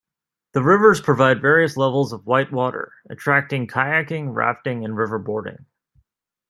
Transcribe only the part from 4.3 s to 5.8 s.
rafting and river boarding.